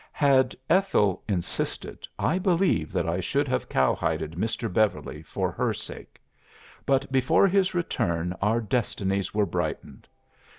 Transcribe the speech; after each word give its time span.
'""Had 0.11 0.55
Ethel 0.67 1.21
insisted, 1.29 2.07
I 2.17 2.39
believe 2.39 2.91
that 2.91 3.07
I 3.07 3.19
should 3.19 3.47
have 3.47 3.69
cowhided 3.69 4.31
Mr. 4.31 4.67
Beverly 4.73 5.21
for 5.21 5.51
her 5.51 5.75
sake. 5.75 6.19
But 6.87 7.11
before 7.11 7.47
his 7.47 7.75
return 7.75 8.33
our 8.41 8.61
destinies 8.61 9.35
were 9.35 9.45
brightened. 9.45 10.07